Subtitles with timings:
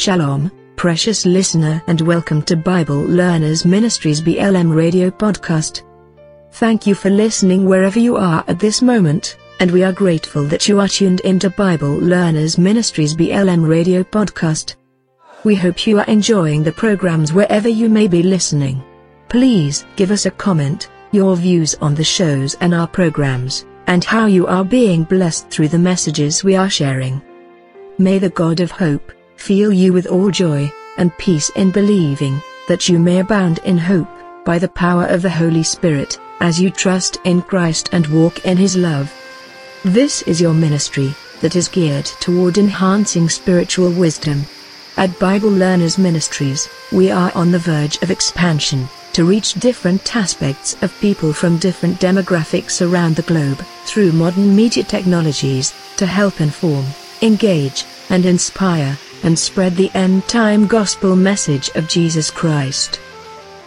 [0.00, 5.82] Shalom, precious listener and welcome to Bible Learners Ministries BLM radio podcast.
[6.52, 10.66] Thank you for listening wherever you are at this moment, and we are grateful that
[10.66, 14.76] you are tuned into Bible Learners Ministries BLM radio podcast.
[15.44, 18.82] We hope you are enjoying the programs wherever you may be listening.
[19.28, 24.24] Please give us a comment, your views on the shows and our programs, and how
[24.24, 27.20] you are being blessed through the messages we are sharing.
[27.98, 32.88] May the God of hope fill you with all joy and peace in believing that
[32.88, 34.08] you may abound in hope
[34.44, 38.58] by the power of the Holy Spirit as you trust in Christ and walk in
[38.58, 39.12] His love.
[39.82, 44.44] This is your ministry that is geared toward enhancing spiritual wisdom.
[44.98, 50.80] At Bible Learners Ministries, we are on the verge of expansion to reach different aspects
[50.82, 56.84] of people from different demographics around the globe through modern media technologies to help inform,
[57.22, 63.00] engage, and inspire and spread the end-time gospel message of Jesus Christ.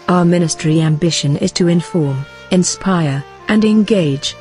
[0.10, 4.36] Our ministry ambition is to inform, inspire, and engage.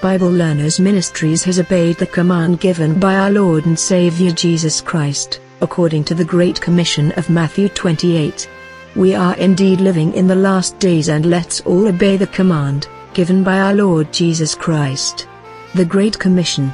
[0.00, 5.40] Bible Learners Ministries has obeyed the command given by our Lord and Savior Jesus Christ,
[5.60, 8.48] according to the Great Commission of Matthew 28.
[8.94, 13.42] We are indeed living in the last days and let's all obey the command, given
[13.42, 15.26] by our Lord Jesus Christ.
[15.74, 16.72] The Great Commission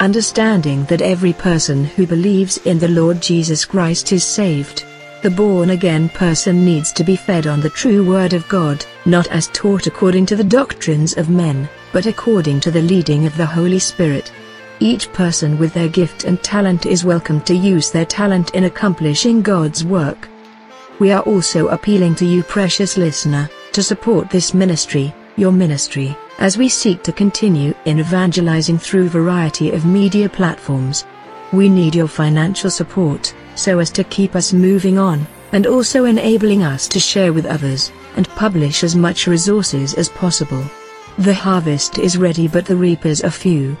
[0.00, 4.84] understanding that every person who believes in the Lord Jesus Christ is saved.
[5.22, 9.48] The born-again person needs to be fed on the true Word of God, not as
[9.48, 13.80] taught according to the doctrines of men, but according to the leading of the Holy
[13.80, 14.32] Spirit.
[14.78, 19.42] Each person with their gift and talent is welcome to use their talent in accomplishing
[19.42, 20.28] God's work.
[21.00, 26.56] We are also appealing to you precious listener, to support this ministry, your ministry, as
[26.56, 31.04] we seek to continue in evangelizing through variety of media platforms.
[31.52, 36.62] We need your financial support, so as to keep us moving on, and also enabling
[36.62, 40.64] us to share with others, and publish as much resources as possible.
[41.18, 43.76] The harvest is ready but the reapers are few.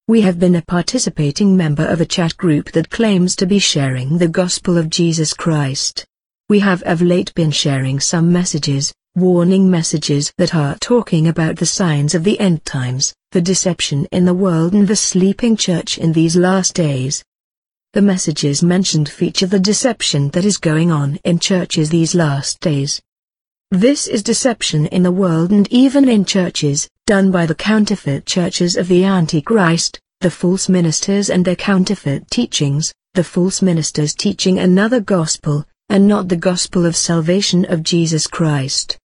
[0.07, 4.19] We have been a participating member of a chat group that claims to be sharing
[4.19, 6.07] the gospel of Jesus Christ.
[6.49, 11.67] We have of late been sharing some messages, warning messages that are talking about the
[11.67, 16.13] signs of the end times, the deception in the world and the sleeping church in
[16.13, 17.25] these last days.
[17.93, 23.01] The messages mentioned feature the deception that is going on in churches these last days.
[23.71, 28.77] This is deception in the world and even in churches, done by the counterfeit churches
[28.77, 34.99] of the Antichrist, the false ministers and their counterfeit teachings, the false ministers teaching another
[34.99, 38.99] gospel, and not the gospel of salvation of Jesus Christ.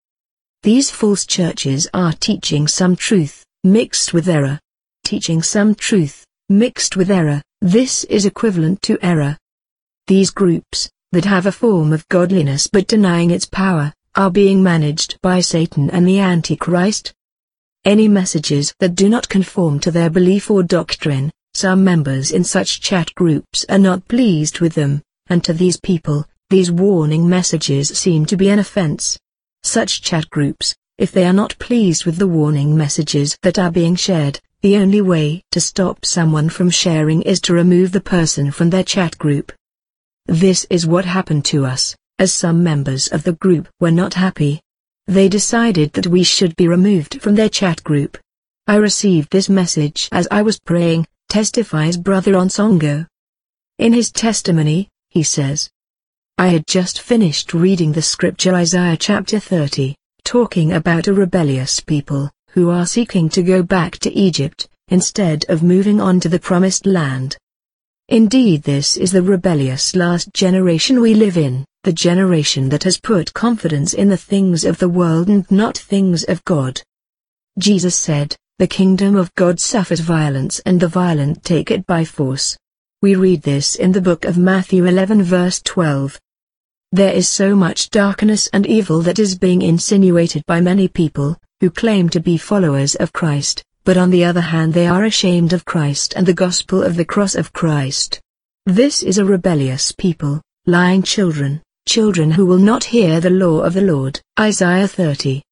[0.63, 4.59] These false churches are teaching some truth, mixed with error.
[5.05, 9.37] Teaching some truth, mixed with error, this is equivalent to error.
[10.07, 15.17] These groups, that have a form of godliness but denying its power, are being managed
[15.21, 17.13] by Satan and the Antichrist?
[17.85, 22.81] Any messages that do not conform to their belief or doctrine, some members in such
[22.81, 28.25] chat groups are not pleased with them, and to these people, these warning messages seem
[28.25, 29.17] to be an offense.
[29.63, 33.95] Such chat groups, if they are not pleased with the warning messages that are being
[33.95, 38.69] shared, the only way to stop someone from sharing is to remove the person from
[38.69, 39.51] their chat group.
[40.25, 44.61] This is what happened to us, as some members of the group were not happy.
[45.07, 48.17] They decided that we should be removed from their chat group.
[48.67, 53.07] I received this message as I was praying, testifies Brother Onsongo.
[53.77, 55.69] In his testimony, he says,
[56.39, 59.93] I had just finished reading the scripture Isaiah chapter 30,
[60.23, 65.63] talking about a rebellious people, who are seeking to go back to Egypt, instead of
[65.63, 67.35] moving on to the promised land.
[68.07, 73.33] Indeed this is the rebellious last generation we live in, the generation that has put
[73.33, 76.81] confidence in the things of the world and not things of God.
[77.57, 82.57] Jesus said, the kingdom of God suffers violence and the violent take it by force.
[83.01, 86.17] We read this in the book of Matthew 11 verse 12.
[86.91, 91.69] There is so much darkness and evil that is being insinuated by many people, who
[91.69, 95.65] claim to be followers of Christ, but on the other hand they are ashamed of
[95.65, 98.19] Christ and the gospel of the cross of Christ.
[98.65, 103.75] This is a rebellious people, lying children, children who will not hear the law of
[103.75, 104.19] the Lord.
[104.39, 105.43] Isaiah 30.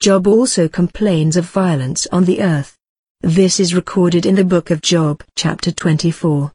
[0.00, 2.76] Job also complains of violence on the earth.
[3.20, 6.50] This is recorded in the book of Job, chapter 24.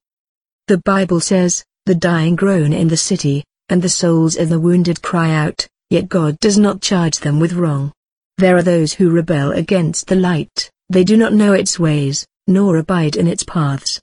[0.68, 5.02] The Bible says, The dying groan in the city, and the souls of the wounded
[5.02, 7.92] cry out, yet God does not charge them with wrong.
[8.38, 12.78] There are those who rebel against the light, they do not know its ways, nor
[12.78, 14.02] abide in its paths.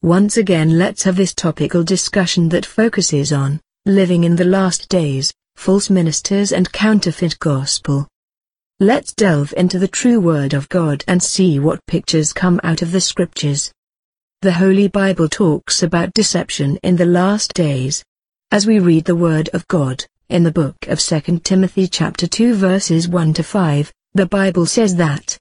[0.00, 5.34] Once again let's have this topical discussion that focuses on living in the last days,
[5.56, 8.06] false ministers and counterfeit gospel.
[8.80, 12.90] Let's delve into the true word of God and see what pictures come out of
[12.90, 13.72] the scriptures.
[14.40, 18.04] The Holy Bible talks about deception in the last days.
[18.50, 22.54] As we read the word of God, in the book of 2 Timothy chapter 2
[22.54, 25.38] verses 1 to 5, the Bible says that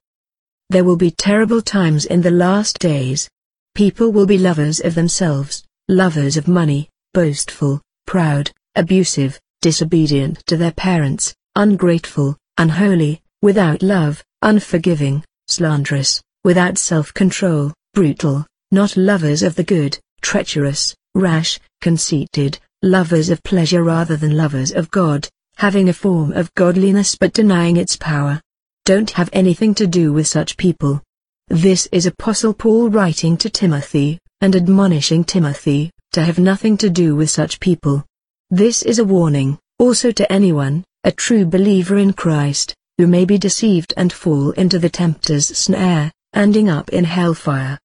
[0.70, 3.29] there will be terrible times in the last days.
[3.74, 10.72] People will be lovers of themselves, lovers of money, boastful, proud, abusive, disobedient to their
[10.72, 19.98] parents, ungrateful, unholy, without love, unforgiving, slanderous, without self-control, brutal, not lovers of the good,
[20.22, 25.27] treacherous, rash, conceited, lovers of pleasure rather than lovers of God,
[25.58, 28.41] having a form of godliness but denying its power
[28.84, 31.01] don't have anything to do with such people.
[31.50, 37.15] This is Apostle Paul writing to Timothy, and admonishing Timothy, to have nothing to do
[37.15, 38.03] with such people.
[38.50, 43.39] This is a warning, also to anyone, a true believer in Christ, who may be
[43.39, 47.79] deceived and fall into the tempter's snare, ending up in hellfire.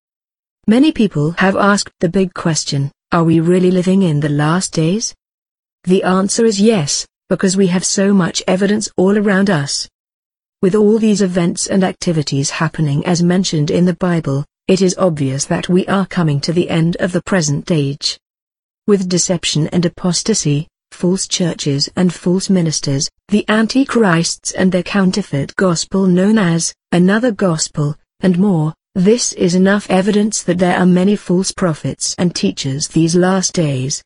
[0.66, 5.14] Many people have asked the big question, are we really living in the last days?
[5.84, 9.88] The answer is yes, because we have so much evidence all around us.
[10.60, 15.46] With all these events and activities happening as mentioned in the Bible, it is obvious
[15.46, 18.18] that we are coming to the end of the present age.
[18.86, 26.06] With deception and apostasy, false churches and false ministers, the antichrists and their counterfeit gospel
[26.06, 31.52] known as another gospel, and more, this is enough evidence that there are many false
[31.52, 34.02] prophets and teachers these last days.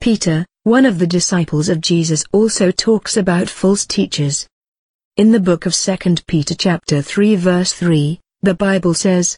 [0.00, 4.46] Peter, one of the disciples of Jesus also talks about false teachers,
[5.18, 9.36] in the book of 2 Peter chapter 3 verse 3, the Bible says,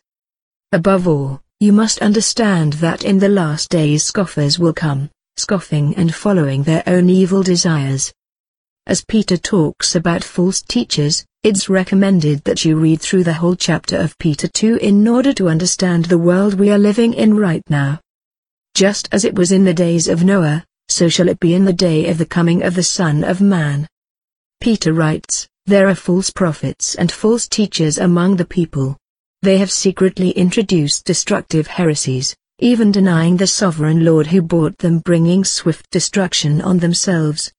[0.70, 6.14] Above all, you must understand that in the last days scoffers will come, scoffing and
[6.14, 8.12] following their own evil desires.
[8.86, 13.96] As Peter talks about false teachers, it's recommended that you read through the whole chapter
[13.96, 18.00] of Peter 2 in order to understand the world we are living in right now.
[18.74, 21.72] Just as it was in the days of Noah, so shall it be in the
[21.72, 23.86] day of the coming of the Son of Man.
[24.60, 28.98] Peter writes, there are false prophets and false teachers among the people.
[29.40, 35.42] They have secretly introduced destructive heresies, even denying the sovereign Lord who bought them bringing
[35.42, 37.52] swift destruction on themselves.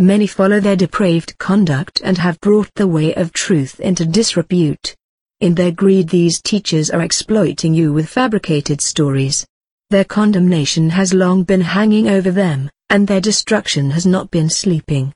[0.00, 4.96] Many follow their depraved conduct and have brought the way of truth into disrepute.
[5.40, 9.46] In their greed these teachers are exploiting you with fabricated stories.
[9.90, 15.12] Their condemnation has long been hanging over them, and their destruction has not been sleeping.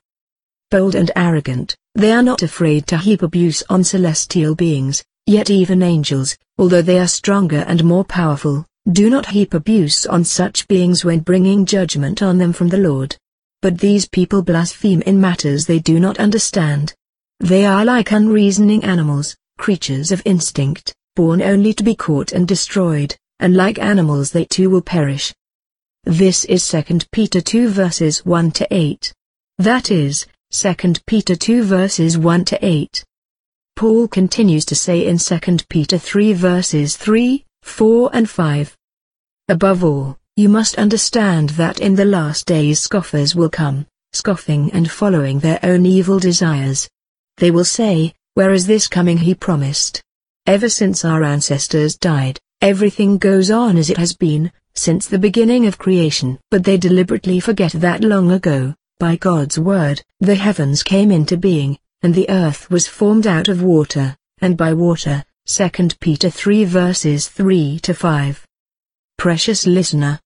[0.71, 5.83] Bold and arrogant, they are not afraid to heap abuse on celestial beings, yet even
[5.83, 11.03] angels, although they are stronger and more powerful, do not heap abuse on such beings
[11.03, 13.17] when bringing judgment on them from the Lord.
[13.61, 16.93] But these people blaspheme in matters they do not understand.
[17.39, 23.15] They are like unreasoning animals, creatures of instinct, born only to be caught and destroyed,
[23.39, 25.33] and like animals they too will perish.
[26.03, 29.13] This is 2 Peter 2 verses 1 to 8.
[29.57, 30.75] That is, 2
[31.07, 33.03] Peter 2 verses 1 to 8.
[33.75, 35.39] Paul continues to say in 2
[35.69, 38.77] Peter 3 verses 3, 4 and 5.
[39.49, 44.89] Above all, you must understand that in the last days scoffers will come, scoffing and
[44.89, 46.89] following their own evil desires.
[47.37, 50.01] They will say, Where is this coming he promised?
[50.45, 55.65] Ever since our ancestors died, everything goes on as it has been, since the beginning
[55.67, 56.39] of creation.
[56.51, 61.77] But they deliberately forget that long ago, by God's word, the heavens came into being,
[62.01, 67.27] and the earth was formed out of water, and by water, 2 Peter 3 verses
[67.27, 68.47] 3 to 5.
[69.19, 70.19] Precious listener,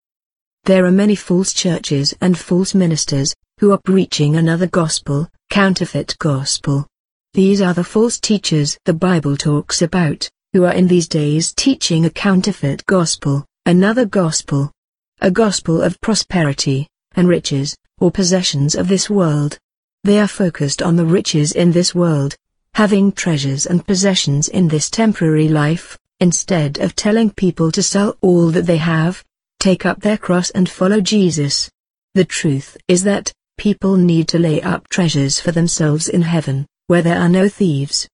[0.64, 6.88] there are many false churches and false ministers, who are preaching another gospel, counterfeit gospel.
[7.34, 12.06] These are the false teachers the Bible talks about, who are in these days teaching
[12.06, 14.72] a counterfeit gospel, another gospel.
[15.20, 19.60] A gospel of prosperity, and riches, or possessions of this world.
[20.06, 22.38] They are focused on the riches in this world,
[22.74, 28.50] having treasures and possessions in this temporary life, instead of telling people to sell all
[28.52, 29.24] that they have,
[29.60, 31.70] take up their cross and follow Jesus.
[32.14, 37.02] The truth is that, people need to lay up treasures for themselves in heaven, where
[37.02, 38.08] there are no thieves.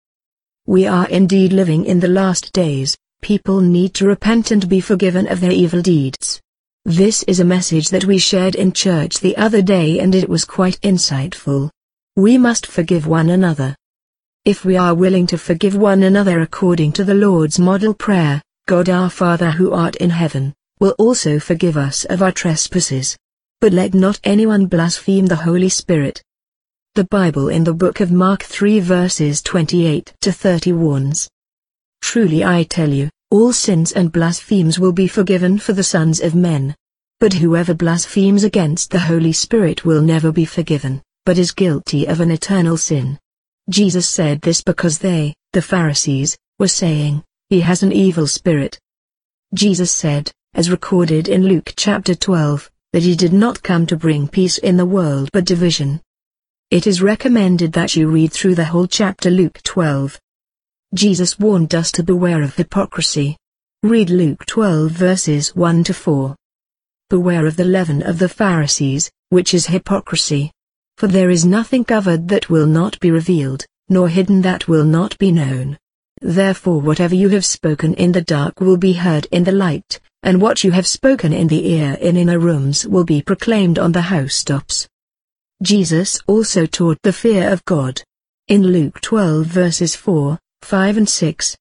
[0.65, 5.27] We are indeed living in the last days, people need to repent and be forgiven
[5.27, 6.41] of their evil deeds.
[6.85, 10.45] This is a message that we shared in church the other day and it was
[10.45, 11.69] quite insightful.
[12.15, 13.75] We must forgive one another.
[14.45, 18.89] If we are willing to forgive one another according to the Lord's model prayer, God
[18.89, 23.17] our Father who art in heaven, will also forgive us of our trespasses.
[23.59, 26.21] But let not anyone blaspheme the Holy Spirit.
[26.93, 31.27] The Bible in the book of Mark 3 verses 28 to 30 warns.
[32.03, 36.35] Truly I tell you, all sins and blasphemies will be forgiven for the sons of
[36.35, 36.75] men.
[37.19, 42.19] But whoever blasphemes against the Holy Spirit will never be forgiven, but is guilty of
[42.19, 43.17] an eternal sin.
[43.69, 48.79] Jesus said this because they, the Pharisees, were saying, He has an evil spirit.
[49.53, 54.25] Jesus said, as recorded in Luke chapter 12, that he did not come to bring
[54.25, 56.01] peace in the world but division.
[56.71, 60.19] It is recommended that you read through the whole chapter Luke 12.
[60.93, 63.35] Jesus warned us to beware of hypocrisy.
[63.83, 66.35] Read Luke 12 verses 1 to 4.
[67.09, 70.51] Beware of the leaven of the Pharisees, which is hypocrisy.
[70.97, 75.17] For there is nothing covered that will not be revealed, nor hidden that will not
[75.17, 75.77] be known.
[76.21, 80.41] Therefore whatever you have spoken in the dark will be heard in the light, and
[80.41, 84.03] what you have spoken in the ear in inner rooms will be proclaimed on the
[84.03, 84.87] housetops.
[85.61, 88.01] Jesus also taught the fear of God.
[88.47, 91.57] In Luke 12 verses 4, 5 and 6.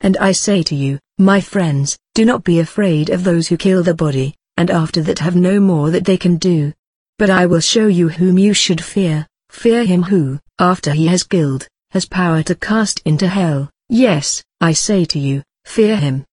[0.00, 3.82] And I say to you, my friends, do not be afraid of those who kill
[3.82, 6.72] the body, and after that have no more that they can do.
[7.20, 11.22] But I will show you whom you should fear, fear him who, after he has
[11.22, 16.24] killed, has power to cast into hell, yes, I say to you, fear him.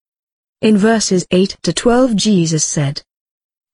[0.62, 3.02] In verses 8 to 12 Jesus said,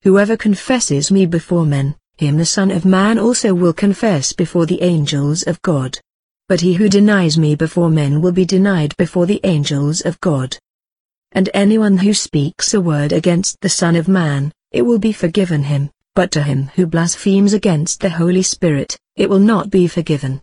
[0.05, 4.81] Whoever confesses me before men, him the Son of Man also will confess before the
[4.81, 5.99] angels of God.
[6.49, 10.57] But he who denies me before men will be denied before the angels of God.
[11.31, 15.65] And anyone who speaks a word against the Son of Man, it will be forgiven
[15.65, 20.41] him, but to him who blasphemes against the Holy Spirit, it will not be forgiven.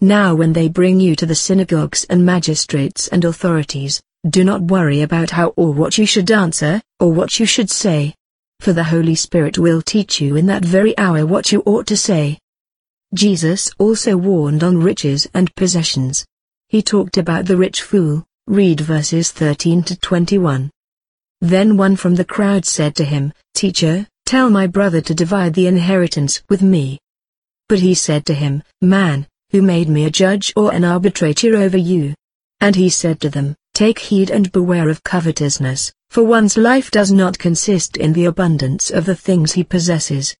[0.00, 5.02] Now when they bring you to the synagogues and magistrates and authorities, do not worry
[5.02, 8.14] about how or what you should answer, or what you should say.
[8.60, 11.96] For the Holy Spirit will teach you in that very hour what you ought to
[11.96, 12.38] say.
[13.14, 16.26] Jesus also warned on riches and possessions.
[16.68, 20.70] He talked about the rich fool, read verses 13 to 21.
[21.40, 25.66] Then one from the crowd said to him, Teacher, tell my brother to divide the
[25.66, 26.98] inheritance with me.
[27.66, 31.78] But he said to him, Man, who made me a judge or an arbitrator over
[31.78, 32.12] you?
[32.60, 37.10] And he said to them, Take heed and beware of covetousness, for one's life does
[37.10, 40.36] not consist in the abundance of the things he possesses.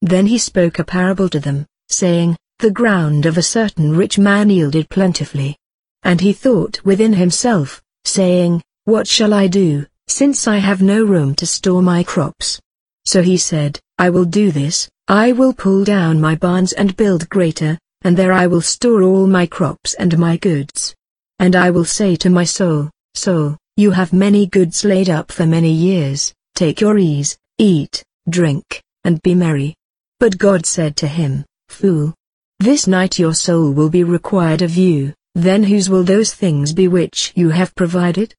[0.00, 4.50] Then he spoke a parable to them, saying, The ground of a certain rich man
[4.50, 5.56] yielded plentifully.
[6.04, 11.34] And he thought within himself, saying, What shall I do, since I have no room
[11.34, 12.60] to store my crops?
[13.06, 17.28] So he said, I will do this, I will pull down my barns and build
[17.28, 20.94] greater, and there I will store all my crops and my goods.
[21.38, 25.46] And I will say to my soul, Soul, you have many goods laid up for
[25.46, 29.74] many years, take your ease, eat, drink, and be merry.
[30.18, 32.12] But God said to him, Fool!
[32.58, 36.88] This night your soul will be required of you, then whose will those things be
[36.88, 38.34] which you have provided?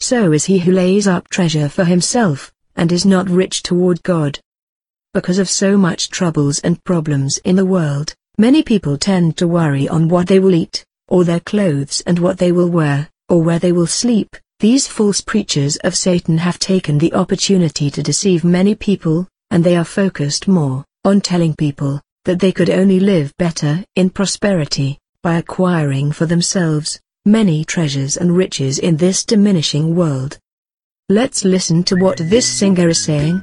[0.00, 4.38] So is he who lays up treasure for himself, and is not rich toward God.
[5.14, 9.88] Because of so much troubles and problems in the world, many people tend to worry
[9.88, 13.58] on what they will eat, or their clothes and what they will wear, or where
[13.58, 14.36] they will sleep.
[14.60, 19.76] These false preachers of Satan have taken the opportunity to deceive many people, and they
[19.76, 25.36] are focused more on telling people that they could only live better in prosperity by
[25.36, 30.38] acquiring for themselves many treasures and riches in this diminishing world.
[31.12, 33.42] Let's listen to what this singer is saying.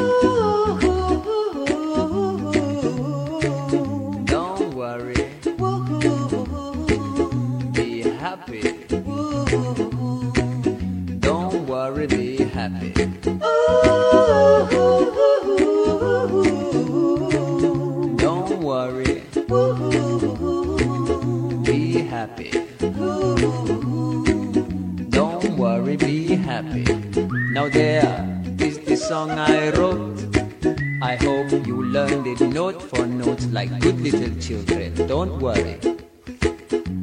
[35.21, 35.77] Don't worry.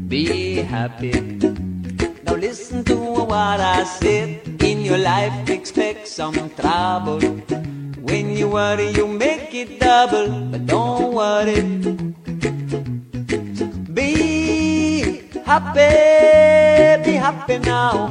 [0.09, 1.13] Be happy.
[2.27, 4.61] Now listen to what I said.
[4.61, 7.21] In your life, expect some trouble.
[8.11, 10.51] When you worry, you make it double.
[10.51, 11.63] But don't worry.
[13.95, 18.09] Be Happy, be happy now.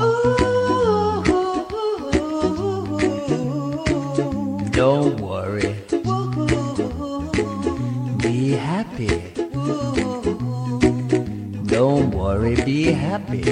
[4.72, 5.76] Don't worry.
[8.24, 9.26] Be happy.
[11.77, 13.43] Don't worry, be happy.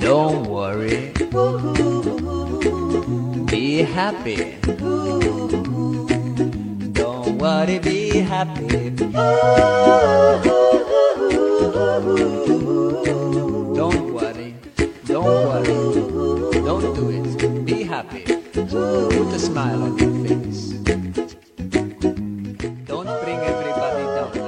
[0.00, 1.12] Don't worry.
[3.46, 4.56] Be happy.
[6.92, 8.90] Don't worry, be happy.
[13.78, 14.54] Don't worry.
[15.06, 15.76] Don't worry.
[16.66, 17.64] Don't do it.
[17.64, 18.24] Be happy.
[18.24, 20.03] Put a smile on your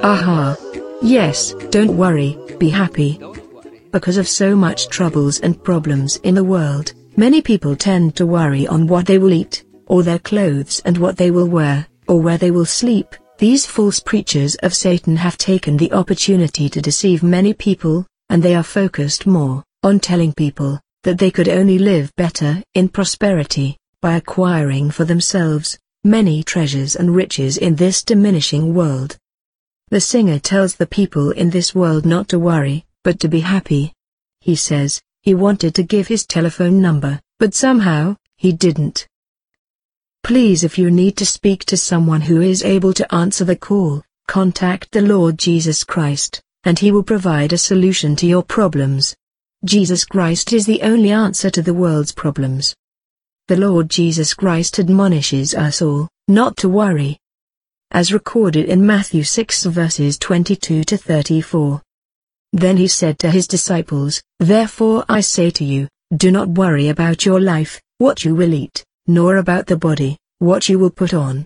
[0.07, 0.55] Aha.
[1.01, 3.19] Yes, don't worry, be happy.
[3.91, 8.65] Because of so much troubles and problems in the world, many people tend to worry
[8.67, 12.37] on what they will eat, or their clothes and what they will wear, or where
[12.37, 13.15] they will sleep.
[13.37, 18.55] These false preachers of Satan have taken the opportunity to deceive many people, and they
[18.55, 24.15] are focused more on telling people that they could only live better in prosperity by
[24.15, 29.17] acquiring for themselves many treasures and riches in this diminishing world.
[29.89, 33.93] The singer tells the people in this world not to worry, but to be happy.
[34.41, 39.07] He says, he wanted to give his telephone number, but somehow, he didn't.
[40.23, 44.03] Please if you need to speak to someone who is able to answer the call,
[44.27, 49.15] contact the Lord Jesus Christ, and he will provide a solution to your problems.
[49.63, 52.75] Jesus Christ is the only answer to the world's problems.
[53.47, 57.19] The Lord Jesus Christ admonishes us all, not to worry.
[57.91, 61.81] As recorded in Matthew 6 verses 22 to 34.
[62.51, 67.25] Then he said to his disciples, Therefore I say to you, do not worry about
[67.25, 71.45] your life, what you will eat, nor about the body, what you will put on.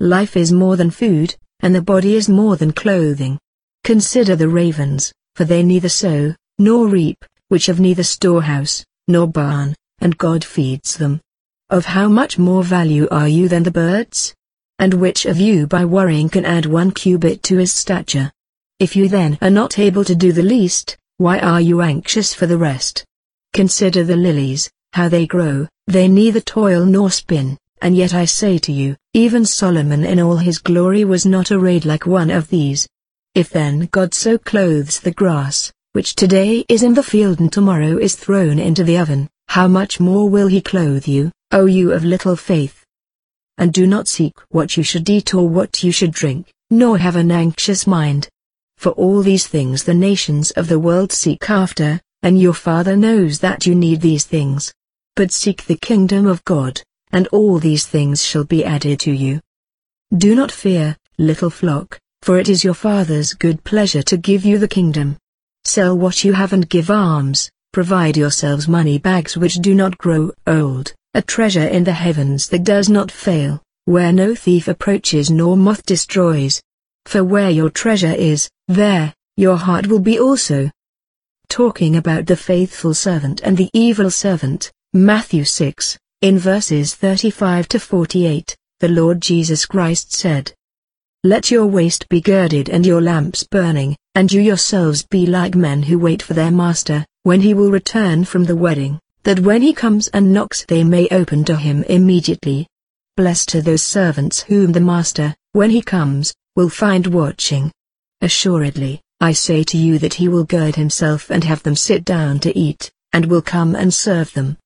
[0.00, 3.38] Life is more than food, and the body is more than clothing.
[3.84, 9.74] Consider the ravens, for they neither sow, nor reap, which have neither storehouse, nor barn,
[10.00, 11.20] and God feeds them.
[11.68, 14.34] Of how much more value are you than the birds?
[14.82, 18.32] And which of you by worrying can add one cubit to his stature?
[18.80, 22.48] If you then are not able to do the least, why are you anxious for
[22.48, 23.04] the rest?
[23.52, 28.58] Consider the lilies, how they grow, they neither toil nor spin, and yet I say
[28.58, 32.88] to you, even Solomon in all his glory was not arrayed like one of these.
[33.36, 37.98] If then God so clothes the grass, which today is in the field and tomorrow
[37.98, 42.02] is thrown into the oven, how much more will he clothe you, O you of
[42.02, 42.81] little faith?
[43.62, 47.14] And do not seek what you should eat or what you should drink, nor have
[47.14, 48.28] an anxious mind.
[48.76, 53.38] For all these things the nations of the world seek after, and your Father knows
[53.38, 54.74] that you need these things.
[55.14, 59.40] But seek the kingdom of God, and all these things shall be added to you.
[60.12, 64.58] Do not fear, little flock, for it is your Father's good pleasure to give you
[64.58, 65.18] the kingdom.
[65.64, 70.32] Sell what you have and give alms, provide yourselves money bags which do not grow
[70.48, 75.58] old, a treasure in the heavens that does not fail, where no thief approaches nor
[75.58, 76.62] moth destroys.
[77.04, 80.70] For where your treasure is, there, your heart will be also.
[81.48, 87.78] Talking about the faithful servant and the evil servant, Matthew 6, in verses 35 to
[87.78, 90.54] 48, the Lord Jesus Christ said,
[91.24, 95.82] Let your waist be girded and your lamps burning, and you yourselves be like men
[95.82, 99.72] who wait for their master, when he will return from the wedding, that when he
[99.72, 102.66] comes and knocks they may open to him immediately.
[103.16, 107.70] Blessed are those servants whom the master, when he comes, will find watching.
[108.20, 112.40] Assuredly, I say to you that he will gird himself and have them sit down
[112.40, 114.56] to eat, and will come and serve them.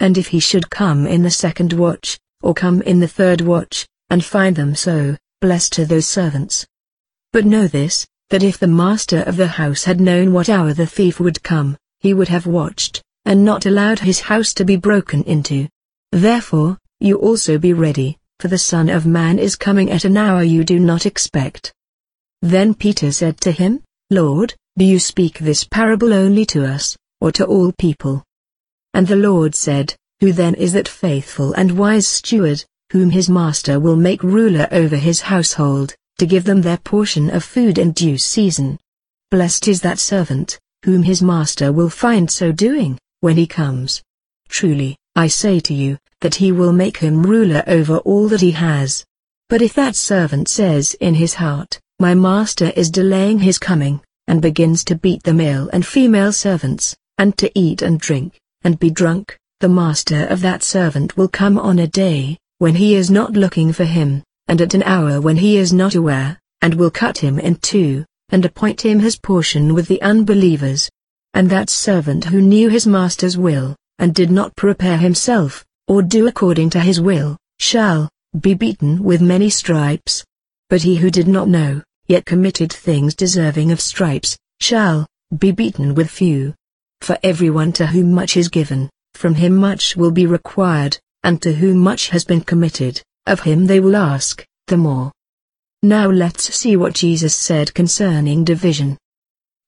[0.00, 3.86] And if he should come in the second watch, or come in the third watch,
[4.08, 6.66] and find them so, blessed are those servants.
[7.32, 10.86] But know this, that if the master of the house had known what hour the
[10.86, 15.22] thief would come, he would have watched, and not allowed his house to be broken
[15.24, 15.68] into.
[16.12, 20.42] Therefore, you also be ready, for the Son of Man is coming at an hour
[20.42, 21.74] you do not expect.
[22.40, 27.32] Then Peter said to him, Lord, do you speak this parable only to us, or
[27.32, 28.22] to all people?
[28.94, 33.80] And the Lord said, Who then is that faithful and wise steward, whom his master
[33.80, 38.18] will make ruler over his household, to give them their portion of food in due
[38.18, 38.78] season?
[39.30, 44.02] Blessed is that servant, whom his master will find so doing, when he comes.
[44.48, 48.52] Truly, I say to you, that he will make him ruler over all that he
[48.52, 49.04] has.
[49.48, 54.42] But if that servant says in his heart, My master is delaying his coming, and
[54.42, 58.90] begins to beat the male and female servants, and to eat and drink, and be
[58.90, 63.32] drunk, the master of that servant will come on a day, when he is not
[63.32, 67.18] looking for him, and at an hour when he is not aware, and will cut
[67.18, 70.90] him in two, and appoint him his portion with the unbelievers.
[71.36, 76.26] And that servant who knew his master's will, and did not prepare himself, or do
[76.26, 78.08] according to his will, shall
[78.40, 80.24] be beaten with many stripes.
[80.70, 85.94] But he who did not know, yet committed things deserving of stripes, shall be beaten
[85.94, 86.54] with few.
[87.02, 91.52] For everyone to whom much is given, from him much will be required, and to
[91.52, 95.12] whom much has been committed, of him they will ask, the more.
[95.82, 98.96] Now let's see what Jesus said concerning division.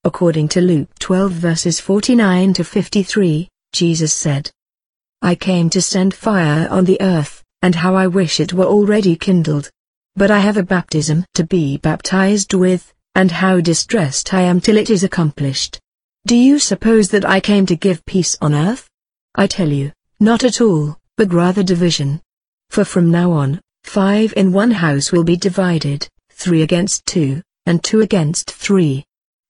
[0.08, 4.50] According to Luke 12 verses 49 to 53, Jesus said,
[5.20, 9.16] I came to send fire on the earth, and how I wish it were already
[9.16, 9.68] kindled.
[10.16, 14.78] But I have a baptism to be baptized with, and how distressed I am till
[14.78, 15.78] it is accomplished.
[16.26, 18.88] Do you suppose that I came to give peace on earth?
[19.34, 22.22] I tell you, not at all, but rather division.
[22.70, 27.84] For from now on, five in one house will be divided, three against two, and
[27.84, 29.04] two against three.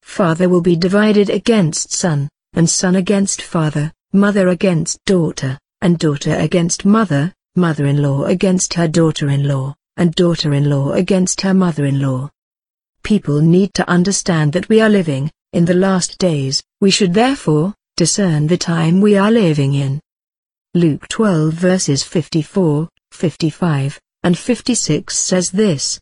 [0.09, 6.35] Father will be divided against son, and son against father, mother against daughter, and daughter
[6.35, 12.29] against mother, mother-in-law against her daughter-in-law, and daughter-in-law against her mother-in-law.
[13.05, 17.75] People need to understand that we are living, in the last days, we should therefore,
[17.97, 20.01] discern the time we are living in.
[20.75, 26.01] Luke 12 verses 54, 55, and 56 says this.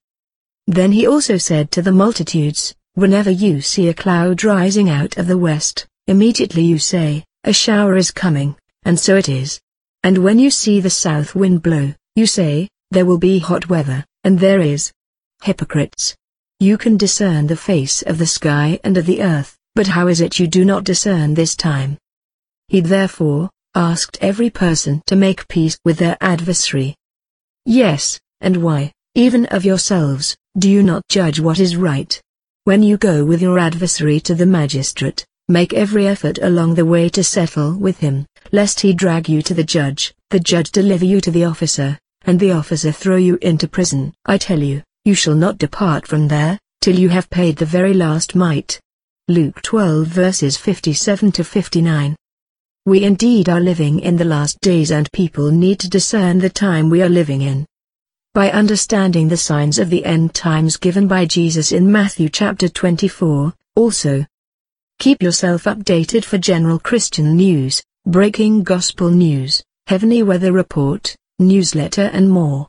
[0.66, 5.26] Then he also said to the multitudes, Whenever you see a cloud rising out of
[5.26, 9.60] the west, immediately you say, A shower is coming, and so it is.
[10.02, 14.02] And when you see the south wind blow, you say, There will be hot weather,
[14.24, 14.94] and there is.
[15.42, 16.16] Hypocrites!
[16.58, 20.22] You can discern the face of the sky and of the earth, but how is
[20.22, 21.98] it you do not discern this time?
[22.68, 26.96] He therefore, asked every person to make peace with their adversary.
[27.66, 32.18] Yes, and why, even of yourselves, do you not judge what is right?
[32.66, 37.08] When you go with your adversary to the magistrate, make every effort along the way
[37.10, 41.20] to settle with him, lest he drag you to the judge, the judge deliver you
[41.20, 44.12] to the officer, and the officer throw you into prison.
[44.24, 47.94] I tell you, you shall not depart from there, till you have paid the very
[47.94, 48.80] last mite.
[49.28, 52.16] Luke 12 verses 57 to 59.
[52.84, 56.90] We indeed are living in the last days and people need to discern the time
[56.90, 57.64] we are living in.
[58.36, 63.54] By understanding the signs of the end times given by Jesus in Matthew chapter 24,
[63.76, 64.26] also.
[64.98, 72.30] Keep yourself updated for general Christian news, breaking gospel news, heavenly weather report, newsletter and
[72.30, 72.68] more.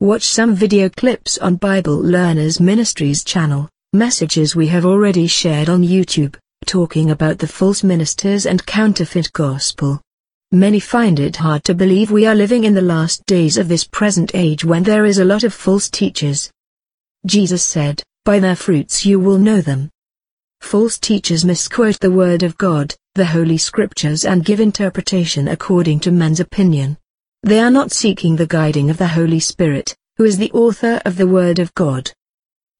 [0.00, 5.84] Watch some video clips on Bible Learners Ministries channel, messages we have already shared on
[5.84, 6.34] YouTube,
[6.66, 10.00] talking about the false ministers and counterfeit gospel.
[10.52, 13.84] Many find it hard to believe we are living in the last days of this
[13.84, 16.50] present age when there is a lot of false teachers.
[17.26, 19.90] Jesus said, By their fruits you will know them.
[20.62, 26.10] False teachers misquote the Word of God, the Holy Scriptures and give interpretation according to
[26.10, 26.96] men's opinion.
[27.42, 31.18] They are not seeking the guiding of the Holy Spirit, who is the author of
[31.18, 32.10] the Word of God.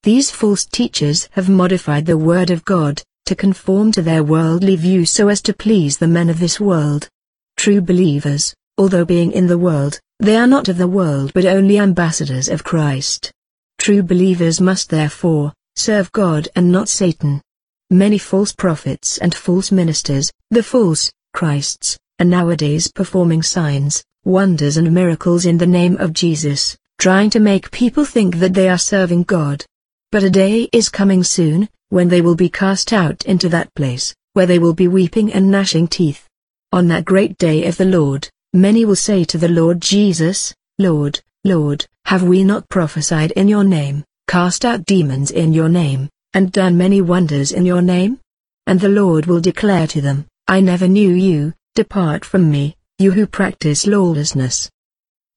[0.05, 5.05] These false teachers have modified the Word of God, to conform to their worldly view
[5.05, 7.11] so as to please the men of this world.
[7.59, 11.77] True believers, although being in the world, they are not of the world but only
[11.77, 13.33] ambassadors of Christ.
[13.79, 17.43] True believers must therefore, serve God and not Satan.
[17.91, 24.95] Many false prophets and false ministers, the false Christs, are nowadays performing signs, wonders and
[24.95, 29.25] miracles in the name of Jesus, trying to make people think that they are serving
[29.25, 29.67] God.
[30.13, 34.15] But a day is coming soon, when they will be cast out into that place,
[34.35, 36.28] where they will be weeping and gnashing teeth.
[36.71, 41.19] On that great day of the Lord, many will say to the Lord Jesus, Lord,
[41.43, 46.53] Lord, have we not prophesied in your name, cast out demons in your name, and
[46.53, 48.21] done many wonders in your name?
[48.67, 53.13] And the Lord will declare to them, I never knew you, depart from me, you
[53.13, 54.71] who practice lawlessness.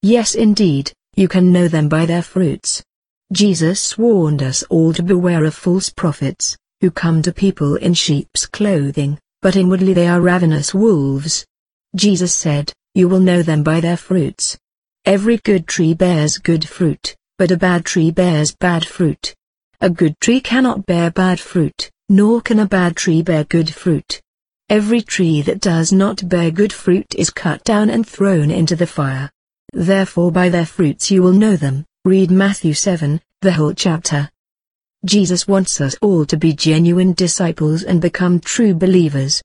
[0.01, 2.83] Yes indeed, you can know them by their fruits.
[3.31, 8.45] Jesus warned us all to beware of false prophets, who come to people in sheep's
[8.45, 11.45] clothing, but inwardly they are ravenous wolves.
[11.95, 14.57] Jesus said, You will know them by their fruits.
[15.05, 19.35] Every good tree bears good fruit, but a bad tree bears bad fruit.
[19.81, 24.21] A good tree cannot bear bad fruit, nor can a bad tree bear good fruit.
[24.69, 28.87] Every tree that does not bear good fruit is cut down and thrown into the
[28.87, 29.29] fire.
[29.73, 31.85] Therefore by their fruits you will know them.
[32.05, 34.30] Read Matthew 7, the whole chapter.
[35.03, 39.41] Jesus wants us all to be genuine disciples and become true believers.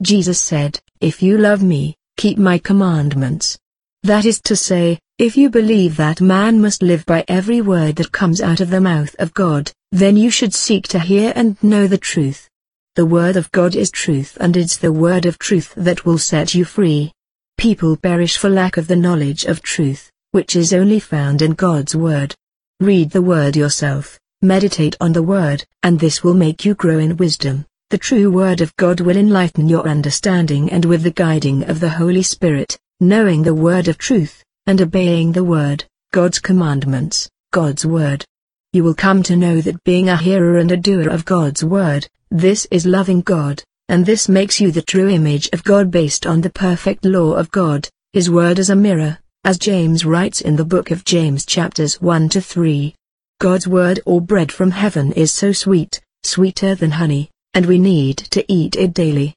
[0.00, 3.58] Jesus said, If you love me, keep my commandments.
[4.04, 8.12] That is to say, If you believe that man must live by every word that
[8.12, 11.88] comes out of the mouth of God, then you should seek to hear and know
[11.88, 12.48] the truth.
[12.94, 16.54] The word of God is truth and it's the word of truth that will set
[16.54, 17.12] you free.
[17.58, 21.96] People perish for lack of the knowledge of truth, which is only found in God's
[21.96, 22.34] word.
[22.80, 27.16] Read the word yourself, meditate on the word, and this will make you grow in
[27.16, 27.66] wisdom.
[27.90, 31.90] The true word of God will enlighten your understanding and with the guiding of the
[31.90, 38.24] Holy Spirit, knowing the word of truth, and obeying the word, God's commandments, God's word.
[38.72, 42.08] You will come to know that being a hearer and a doer of God's word,
[42.30, 46.40] this is loving God, and this makes you the true image of God based on
[46.40, 50.64] the perfect law of God, His word as a mirror, as James writes in the
[50.64, 52.94] book of James chapters 1 to 3.
[53.38, 58.16] God's word or bread from heaven is so sweet, sweeter than honey, and we need
[58.16, 59.34] to eat it daily.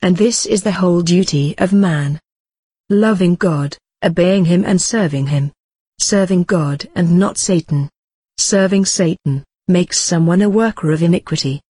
[0.00, 2.20] And this is the whole duty of man.
[2.88, 5.52] Loving God, obeying Him and serving Him.
[6.00, 7.90] Serving God and not Satan.
[8.38, 11.60] Serving Satan, makes someone a worker of iniquity.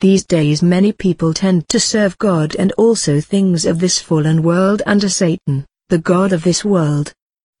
[0.00, 4.82] These days many people tend to serve God and also things of this fallen world
[4.84, 7.12] under Satan, the God of this world.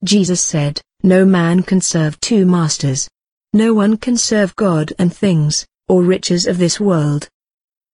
[0.02, 3.08] Jesus said, No man can serve two masters.
[3.54, 7.28] No one can serve God and things, or riches of this world.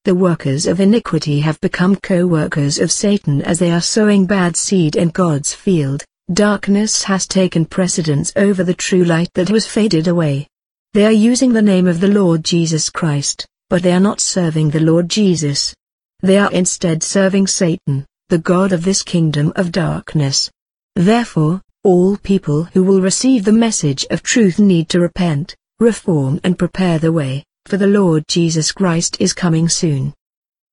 [0.04, 4.96] The workers of iniquity have become co-workers of Satan as they are sowing bad seed
[4.96, 6.04] in God's field.
[6.32, 10.48] Darkness has taken precedence over the true light that was faded away.
[10.92, 14.70] They are using the name of the Lord Jesus Christ, but they are not serving
[14.70, 15.74] the Lord Jesus.
[16.20, 20.50] They are instead serving Satan, the God of this kingdom of darkness.
[20.96, 26.58] Therefore, all people who will receive the message of truth need to repent, reform and
[26.58, 30.14] prepare the way, for the Lord Jesus Christ is coming soon.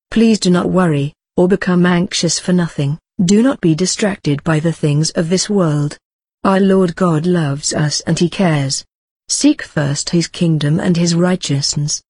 [0.09, 4.71] Please do not worry, or become anxious for nothing, do not be distracted by the
[4.71, 5.97] things of this world.
[6.45, 8.85] Our Lord God loves us and He cares.
[9.27, 12.01] Seek first His kingdom and His righteousness,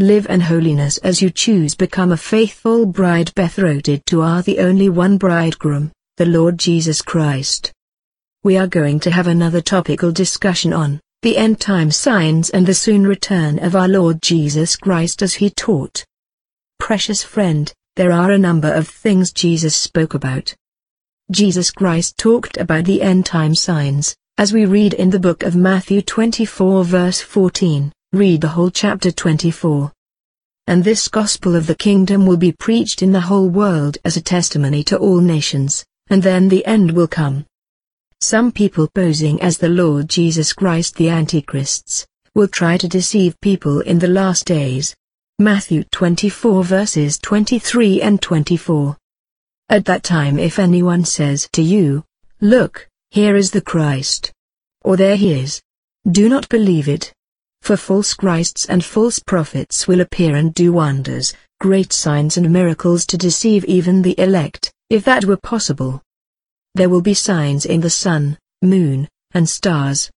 [0.00, 4.88] Live in holiness as you choose become a faithful bride betrothed to our the only
[4.88, 7.70] one bridegroom, the Lord Jesus Christ.
[8.42, 12.72] We are going to have another topical discussion on the end time signs and the
[12.72, 16.06] soon return of our Lord Jesus Christ as he taught.
[16.78, 20.54] Precious friend, there are a number of things Jesus spoke about.
[21.30, 25.54] Jesus Christ talked about the end time signs, as we read in the book of
[25.54, 27.92] Matthew 24 verse 14.
[28.14, 29.92] Read the whole chapter 24.
[30.66, 34.22] And this gospel of the kingdom will be preached in the whole world as a
[34.22, 37.44] testimony to all nations, and then the end will come.
[38.22, 43.80] Some people posing as the Lord Jesus Christ the Antichrists, will try to deceive people
[43.80, 44.94] in the last days.
[45.38, 48.96] Matthew 24 verses 23 and 24.
[49.70, 52.04] At that time if anyone says to you,
[52.42, 54.30] Look, here is the Christ.
[54.82, 55.62] Or there he is.
[56.10, 57.14] Do not believe it.
[57.62, 63.06] For false Christs and false prophets will appear and do wonders, great signs and miracles
[63.06, 66.02] to deceive even the elect, if that were possible.
[66.74, 70.08] There will be signs in the sun, moon, and stars.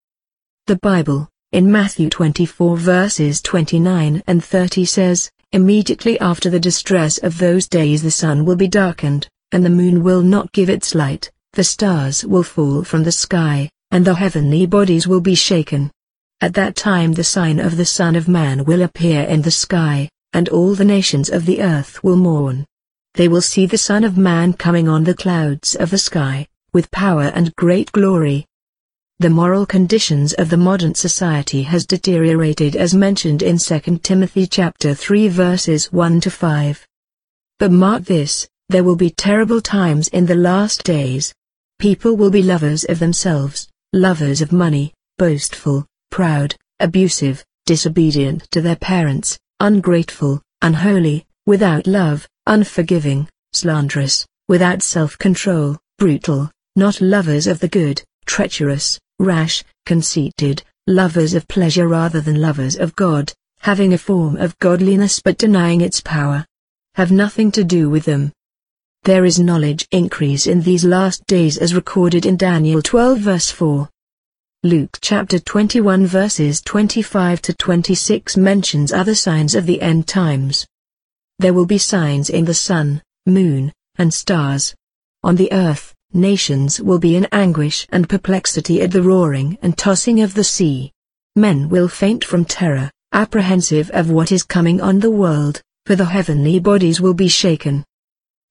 [0.68, 7.38] The Bible, in Matthew 24 verses 29 and 30 says, Immediately after the distress of
[7.38, 11.32] those days the sun will be darkened, and the moon will not give its light,
[11.54, 15.92] the stars will fall from the sky, and the heavenly bodies will be shaken.
[16.39, 20.08] At that time the sign of the Son of Man will appear in the sky,
[20.34, 22.65] and all the nations of the earth will mourn.
[23.15, 26.92] They will see the Son of Man coming on the clouds of the sky, with
[26.92, 28.46] power and great glory.
[29.19, 34.94] The moral conditions of the modern society has deteriorated as mentioned in 2 Timothy chapter
[34.94, 36.88] 3 verses 1 to 5.
[37.60, 41.34] But mark this, there will be terrible times in the last days.
[41.80, 48.76] People will be lovers of themselves, lovers of money, boastful, proud, abusive, disobedient to their
[48.76, 58.02] parents, ungrateful, unholy, without love, unforgiving, slanderous, without self-control, brutal, not lovers of the good,
[58.26, 64.58] treacherous, rash, conceited, lovers of pleasure rather than lovers of God, having a form of
[64.60, 66.46] godliness but denying its power.
[66.96, 68.32] Have nothing to do with them.
[69.04, 73.90] There is knowledge increase in these last days as recorded in Daniel 12 verse 4.
[74.63, 80.65] Luke chapter 21 verses 25 to 26 mentions other signs of the end times.
[81.38, 84.74] There will be signs in the sun, moon, and stars.
[85.24, 90.22] On the earth, nations will be in anguish and perplexity at the roaring and tossing
[90.22, 90.92] of the sea.
[91.36, 96.06] Men will faint from terror, apprehensive of what is coming on the world, for the
[96.06, 97.84] heavenly bodies will be shaken.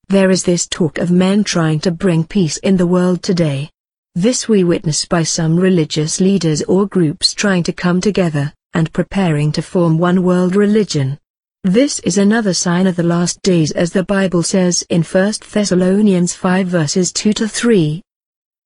[0.09, 3.71] There is this talk of men trying to bring peace in the world today.
[4.15, 9.53] This we witness by some religious leaders or groups trying to come together, and preparing
[9.53, 11.19] to form one world religion.
[11.65, 16.35] This is another sign of the last days as the Bible says in 1 Thessalonians
[16.35, 18.03] 5 verses 2 to 3.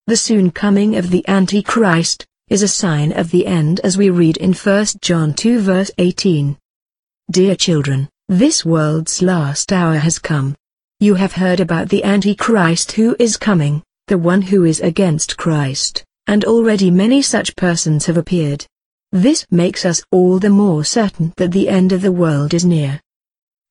[0.06, 4.38] The soon coming of the Antichrist is a sign of the end as we read
[4.38, 6.56] in 1 John 2 verse 18.
[7.30, 10.56] Dear children, this world's last hour has come.
[10.98, 16.02] You have heard about the Antichrist who is coming, the one who is against Christ,
[16.28, 18.64] and already many such persons have appeared.
[19.12, 23.00] This makes us all the more certain that the end of the world is near.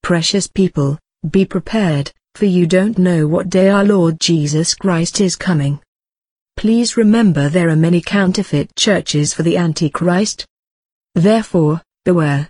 [0.02, 0.98] Precious people,
[1.30, 5.80] be prepared, for you don't know what day our Lord Jesus Christ is coming.
[6.58, 10.46] Please remember there are many counterfeit churches for the Antichrist.
[11.16, 12.50] Therefore, beware.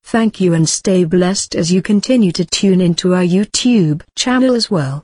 [0.04, 4.70] Thank you and stay blessed as you continue to tune into our YouTube channel as
[4.70, 5.04] well.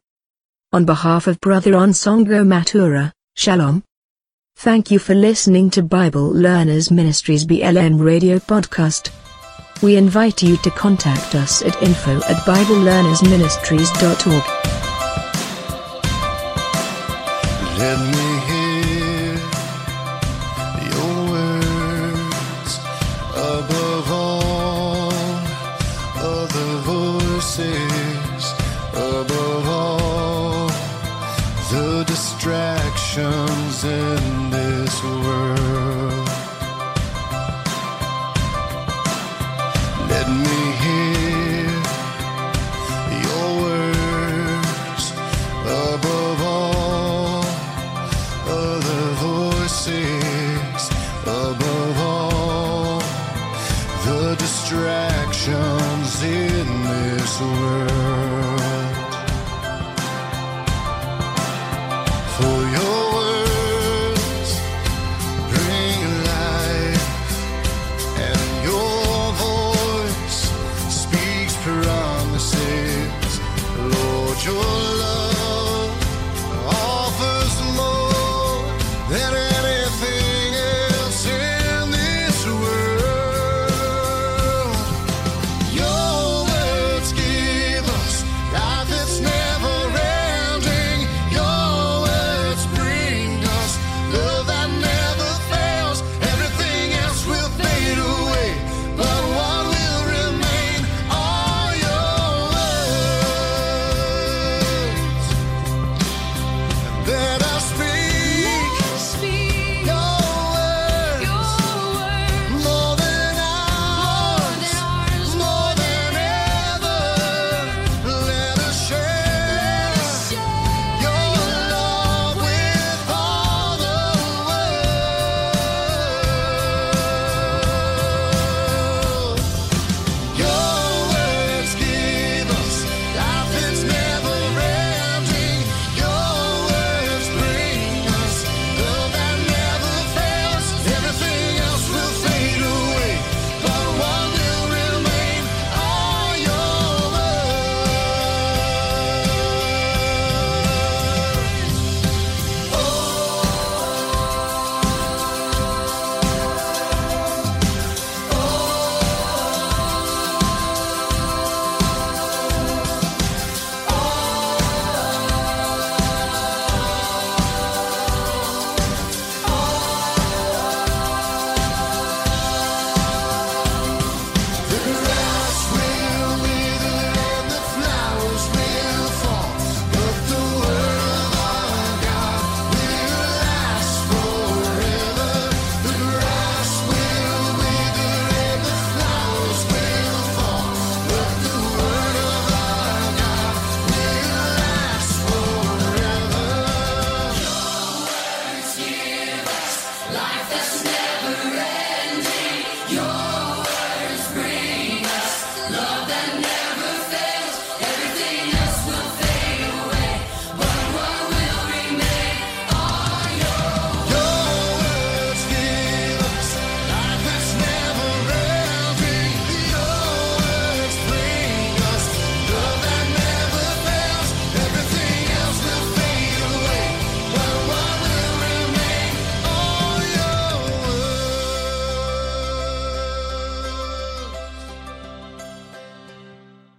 [0.74, 3.84] On behalf of Brother Onsongo Matura, Shalom.
[4.62, 9.12] Thank you for listening to Bible Learners Ministries BLM radio podcast.
[9.84, 14.44] We invite you to contact us at info at BibleLearnersMinistries.org.
[17.78, 18.27] Let me